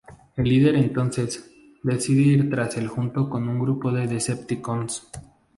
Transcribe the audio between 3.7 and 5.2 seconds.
de decepticons.